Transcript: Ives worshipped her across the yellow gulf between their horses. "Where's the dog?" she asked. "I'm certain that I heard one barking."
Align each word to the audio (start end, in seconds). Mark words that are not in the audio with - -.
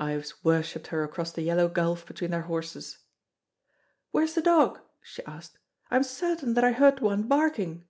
Ives 0.00 0.42
worshipped 0.42 0.88
her 0.88 1.04
across 1.04 1.30
the 1.30 1.42
yellow 1.42 1.68
gulf 1.68 2.04
between 2.06 2.32
their 2.32 2.42
horses. 2.50 2.98
"Where's 4.10 4.34
the 4.34 4.42
dog?" 4.42 4.80
she 5.00 5.24
asked. 5.26 5.60
"I'm 5.92 6.02
certain 6.02 6.54
that 6.54 6.64
I 6.64 6.72
heard 6.72 6.98
one 6.98 7.28
barking." 7.28 7.86